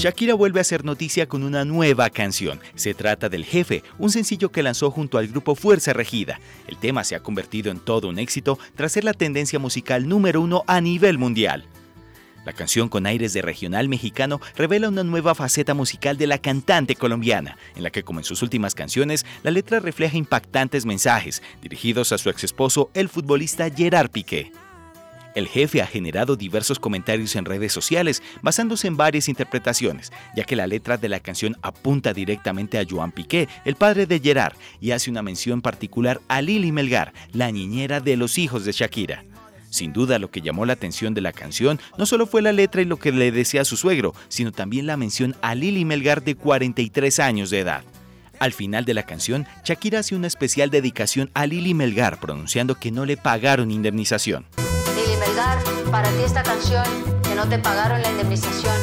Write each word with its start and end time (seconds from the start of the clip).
Shakira 0.00 0.32
vuelve 0.32 0.60
a 0.60 0.62
hacer 0.62 0.82
noticia 0.82 1.28
con 1.28 1.42
una 1.42 1.66
nueva 1.66 2.08
canción. 2.08 2.58
Se 2.74 2.94
trata 2.94 3.28
del 3.28 3.44
Jefe, 3.44 3.84
un 3.98 4.08
sencillo 4.08 4.50
que 4.50 4.62
lanzó 4.62 4.90
junto 4.90 5.18
al 5.18 5.28
grupo 5.28 5.54
Fuerza 5.54 5.92
Regida. 5.92 6.40
El 6.68 6.78
tema 6.78 7.04
se 7.04 7.16
ha 7.16 7.20
convertido 7.20 7.70
en 7.70 7.80
todo 7.80 8.08
un 8.08 8.18
éxito 8.18 8.58
tras 8.76 8.92
ser 8.92 9.04
la 9.04 9.12
tendencia 9.12 9.58
musical 9.58 10.08
número 10.08 10.40
uno 10.40 10.64
a 10.66 10.80
nivel 10.80 11.18
mundial. 11.18 11.66
La 12.46 12.54
canción 12.54 12.88
con 12.88 13.04
aires 13.04 13.34
de 13.34 13.42
regional 13.42 13.90
mexicano 13.90 14.40
revela 14.56 14.88
una 14.88 15.04
nueva 15.04 15.34
faceta 15.34 15.74
musical 15.74 16.16
de 16.16 16.28
la 16.28 16.38
cantante 16.38 16.96
colombiana, 16.96 17.58
en 17.76 17.82
la 17.82 17.90
que 17.90 18.02
como 18.02 18.20
en 18.20 18.24
sus 18.24 18.40
últimas 18.40 18.74
canciones, 18.74 19.26
la 19.42 19.50
letra 19.50 19.80
refleja 19.80 20.16
impactantes 20.16 20.86
mensajes 20.86 21.42
dirigidos 21.60 22.12
a 22.12 22.16
su 22.16 22.30
ex 22.30 22.44
esposo, 22.44 22.90
el 22.94 23.10
futbolista 23.10 23.68
Gerard 23.68 24.10
Piqué. 24.10 24.50
El 25.34 25.46
jefe 25.46 25.80
ha 25.80 25.86
generado 25.86 26.34
diversos 26.34 26.80
comentarios 26.80 27.36
en 27.36 27.44
redes 27.44 27.72
sociales 27.72 28.22
basándose 28.42 28.88
en 28.88 28.96
varias 28.96 29.28
interpretaciones, 29.28 30.12
ya 30.34 30.44
que 30.44 30.56
la 30.56 30.66
letra 30.66 30.96
de 30.96 31.08
la 31.08 31.20
canción 31.20 31.56
apunta 31.62 32.12
directamente 32.12 32.78
a 32.78 32.86
Joan 32.88 33.12
Piqué, 33.12 33.48
el 33.64 33.76
padre 33.76 34.06
de 34.06 34.18
Gerard, 34.18 34.54
y 34.80 34.90
hace 34.90 35.10
una 35.10 35.22
mención 35.22 35.62
particular 35.62 36.20
a 36.28 36.42
Lili 36.42 36.72
Melgar, 36.72 37.12
la 37.32 37.52
niñera 37.52 38.00
de 38.00 38.16
los 38.16 38.38
hijos 38.38 38.64
de 38.64 38.72
Shakira. 38.72 39.24
Sin 39.70 39.92
duda 39.92 40.18
lo 40.18 40.32
que 40.32 40.40
llamó 40.40 40.66
la 40.66 40.72
atención 40.72 41.14
de 41.14 41.20
la 41.20 41.32
canción 41.32 41.78
no 41.96 42.06
solo 42.06 42.26
fue 42.26 42.42
la 42.42 42.50
letra 42.50 42.82
y 42.82 42.86
lo 42.86 42.96
que 42.96 43.12
le 43.12 43.30
decía 43.30 43.60
a 43.60 43.64
su 43.64 43.76
suegro, 43.76 44.14
sino 44.28 44.50
también 44.50 44.86
la 44.86 44.96
mención 44.96 45.36
a 45.42 45.54
Lili 45.54 45.84
Melgar 45.84 46.24
de 46.24 46.34
43 46.34 47.20
años 47.20 47.50
de 47.50 47.60
edad. 47.60 47.84
Al 48.40 48.52
final 48.52 48.84
de 48.84 48.94
la 48.94 49.04
canción, 49.04 49.46
Shakira 49.64 50.00
hace 50.00 50.16
una 50.16 50.26
especial 50.26 50.70
dedicación 50.70 51.30
a 51.34 51.46
Lili 51.46 51.74
Melgar, 51.74 52.18
pronunciando 52.18 52.74
que 52.74 52.90
no 52.90 53.06
le 53.06 53.16
pagaron 53.16 53.70
indemnización 53.70 54.46
para 55.90 56.08
ti 56.10 56.22
esta 56.24 56.42
canción 56.42 56.84
que 57.22 57.34
no 57.34 57.48
te 57.48 57.58
pagaron 57.58 58.00
la 58.02 58.10
indemnización. 58.10 58.74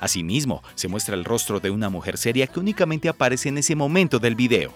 Asimismo, 0.00 0.62
se 0.74 0.88
muestra 0.88 1.14
el 1.14 1.24
rostro 1.24 1.60
de 1.60 1.70
una 1.70 1.88
mujer 1.88 2.18
seria 2.18 2.46
que 2.46 2.60
únicamente 2.60 3.08
aparece 3.08 3.48
en 3.48 3.58
ese 3.58 3.74
momento 3.74 4.18
del 4.18 4.34
video. 4.34 4.72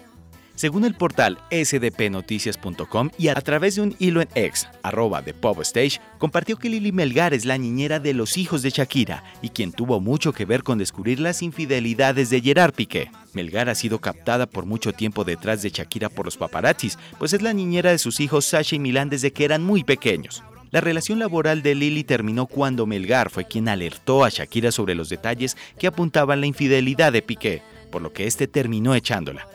Según 0.55 0.83
el 0.83 0.93
portal 0.93 1.37
sdpnoticias.com 1.51 3.11
y 3.17 3.29
a 3.29 3.35
través 3.35 3.75
de 3.75 3.81
un 3.81 3.95
hilo 3.97 4.21
en 4.21 4.27
ex, 4.35 4.67
arroba 4.83 5.21
de 5.21 5.33
Pop 5.33 5.61
Stage, 5.61 6.01
compartió 6.17 6.57
que 6.57 6.67
Lili 6.67 6.91
Melgar 6.91 7.33
es 7.33 7.45
la 7.45 7.57
niñera 7.57 7.99
de 7.99 8.13
los 8.13 8.35
hijos 8.35 8.61
de 8.61 8.71
Shakira 8.71 9.23
y 9.41 9.51
quien 9.51 9.71
tuvo 9.71 10.01
mucho 10.01 10.33
que 10.33 10.43
ver 10.43 10.63
con 10.63 10.77
descubrir 10.77 11.21
las 11.21 11.43
infidelidades 11.43 12.29
de 12.29 12.41
Gerard 12.41 12.73
Piqué. 12.73 13.09
Melgar 13.33 13.69
ha 13.69 13.75
sido 13.75 13.99
captada 13.99 14.47
por 14.47 14.65
mucho 14.65 14.91
tiempo 14.91 15.23
detrás 15.23 15.61
de 15.61 15.69
Shakira 15.69 16.09
por 16.09 16.25
los 16.25 16.35
paparazzis, 16.35 16.97
pues 17.19 17.31
es 17.31 17.41
la 17.41 17.53
niñera 17.53 17.91
de 17.91 17.99
sus 17.99 18.19
hijos 18.19 18.43
Sasha 18.43 18.75
y 18.75 18.79
Milán 18.79 19.07
desde 19.09 19.31
que 19.31 19.45
eran 19.45 19.63
muy 19.63 19.85
pequeños. 19.85 20.43
La 20.71 20.81
relación 20.81 21.17
laboral 21.17 21.63
de 21.63 21.73
Lily 21.73 22.03
terminó 22.03 22.45
cuando 22.45 22.85
Melgar 22.85 23.31
fue 23.31 23.45
quien 23.45 23.67
alertó 23.67 24.23
a 24.23 24.29
Shakira 24.29 24.71
sobre 24.71 24.93
los 24.93 25.09
detalles 25.09 25.57
que 25.79 25.87
apuntaban 25.87 26.41
la 26.41 26.47
infidelidad 26.47 27.11
de 27.11 27.23
Piqué, 27.23 27.63
por 27.91 28.03
lo 28.03 28.13
que 28.13 28.27
este 28.27 28.47
terminó 28.47 28.93
echándola. 28.93 29.47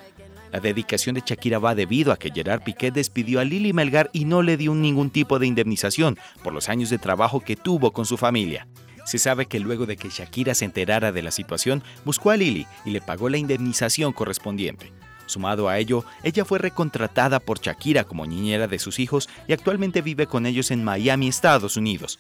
La 0.51 0.59
dedicación 0.59 1.15
de 1.15 1.23
Shakira 1.25 1.61
va 1.61 1.77
debido 1.77 2.11
a 2.11 2.17
que 2.17 2.33
Gerard 2.33 2.63
Piqué 2.63 2.91
despidió 2.91 3.39
a 3.39 3.45
Lily 3.45 3.73
Melgar 3.73 4.11
y 4.13 4.25
no 4.25 4.43
le 4.43 4.57
dio 4.57 4.75
ningún 4.75 5.11
tipo 5.11 5.39
de 5.39 5.47
indemnización 5.47 6.19
por 6.43 6.53
los 6.53 6.69
años 6.69 6.91
de 6.91 6.99
trabajo 6.99 7.41
que 7.41 7.55
tuvo 7.55 7.93
con 7.93 8.07
su 8.07 8.17
familia. 8.17 8.67
Se 9.05 9.19
sabe 9.19 9.47
que 9.47 9.61
luego 9.61 9.87
de 9.87 9.97
que 9.97 10.09
Shakira 10.09 10.55
se 10.55 10.65
enterara 10.65 11.13
de 11.13 11.23
la 11.23 11.31
situación, 11.31 11.85
buscó 12.05 12.31
a 12.31 12.37
Lily 12.37 12.67
y 12.85 12.91
le 12.91 13.01
pagó 13.01 13.29
la 13.29 13.39
indemnización 13.39 14.13
correspondiente. 14.13 14.91
Sumado 15.27 15.69
a 15.69 15.79
ello, 15.79 16.05
ella 16.23 16.45
fue 16.45 16.59
recontratada 16.59 17.41
por 17.41 17.61
Shakira 17.61 18.05
como 18.05 18.27
niñera 18.27 18.67
de 18.67 18.79
sus 18.79 18.99
hijos 18.99 19.29
y 19.49 19.53
actualmente 19.53 20.03
vive 20.03 20.27
con 20.27 20.47
ellos 20.47 20.71
en 20.71 20.85
Miami, 20.85 21.29
Estados 21.29 21.77
Unidos. 21.77 22.19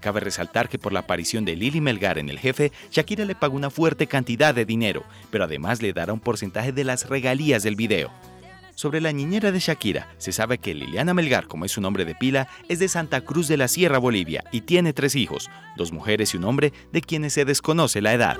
Cabe 0.00 0.20
resaltar 0.20 0.68
que 0.68 0.78
por 0.78 0.92
la 0.92 1.00
aparición 1.00 1.44
de 1.44 1.56
Lily 1.56 1.80
Melgar 1.80 2.18
en 2.18 2.28
El 2.28 2.38
Jefe, 2.38 2.72
Shakira 2.90 3.24
le 3.24 3.34
pagó 3.34 3.56
una 3.56 3.70
fuerte 3.70 4.06
cantidad 4.06 4.54
de 4.54 4.64
dinero, 4.64 5.02
pero 5.30 5.44
además 5.44 5.82
le 5.82 5.92
dará 5.92 6.12
un 6.12 6.20
porcentaje 6.20 6.72
de 6.72 6.84
las 6.84 7.08
regalías 7.08 7.62
del 7.64 7.74
video. 7.74 8.12
Sobre 8.76 9.00
la 9.00 9.10
niñera 9.10 9.50
de 9.50 9.58
Shakira, 9.58 10.08
se 10.18 10.30
sabe 10.30 10.58
que 10.58 10.72
Liliana 10.72 11.12
Melgar, 11.12 11.48
como 11.48 11.64
es 11.64 11.72
su 11.72 11.80
nombre 11.80 12.04
de 12.04 12.14
pila, 12.14 12.46
es 12.68 12.78
de 12.78 12.86
Santa 12.86 13.22
Cruz 13.22 13.48
de 13.48 13.56
la 13.56 13.66
Sierra, 13.66 13.98
Bolivia, 13.98 14.44
y 14.52 14.60
tiene 14.60 14.92
tres 14.92 15.16
hijos, 15.16 15.50
dos 15.76 15.90
mujeres 15.90 16.32
y 16.32 16.36
un 16.36 16.44
hombre, 16.44 16.72
de 16.92 17.00
quienes 17.00 17.32
se 17.32 17.44
desconoce 17.44 18.00
la 18.00 18.14
edad. 18.14 18.36